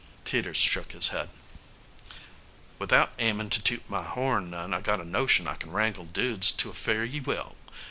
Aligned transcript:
Teeters 0.25 0.57
shook 0.57 0.93
his 0.93 1.09
head. 1.09 1.29
"Without 2.79 3.11
aimin' 3.19 3.51
to 3.51 3.61
toot 3.63 3.87
my 3.87 4.01
horn 4.01 4.49
none, 4.49 4.73
I 4.73 4.81
got 4.81 4.99
a 4.99 5.05
notion 5.05 5.47
I 5.47 5.53
can 5.53 5.69
wrangle 5.69 6.05
dudes 6.05 6.51
to 6.53 6.71
a 6.71 6.73
fare 6.73 7.05
ye 7.05 7.19
well. 7.19 7.55